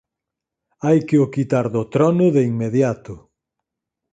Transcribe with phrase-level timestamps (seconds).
[0.85, 3.15] Hai que o quitar do trono de inmediato".